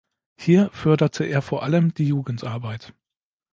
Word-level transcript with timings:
Hier 0.39 0.71
förderte 0.71 1.25
er 1.25 1.43
vor 1.43 1.61
allem 1.61 1.93
die 1.93 2.07
Jugendarbeit. 2.07 2.95